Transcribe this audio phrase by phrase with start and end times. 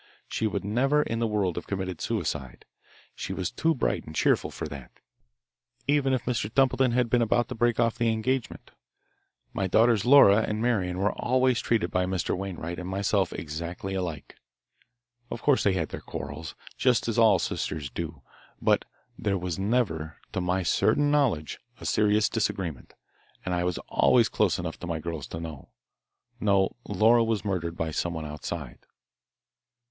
[0.27, 2.65] She would never in the world have committed suicide.
[3.13, 4.89] She was too bright and cheerful for that,
[5.87, 6.51] even if Mr.
[6.51, 8.71] Templeton had been about to break off the engagement.
[9.53, 12.35] My daughters Laura and Marian were always treated by Mr.
[12.35, 14.37] Wainwright and myself exactly alike.
[15.29, 18.23] Of course they had their quarrels, just as all sisters do,
[18.59, 18.85] but
[19.19, 22.95] there was never, to my certain knowledge, a serious disagreement,
[23.45, 25.69] and I was always close enough to my girls to know.
[26.39, 28.79] No, Laura was murdered by someone outside."